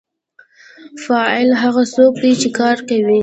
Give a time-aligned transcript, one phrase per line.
[1.05, 3.19] فاعل هغه څوک دی چې کار کوي.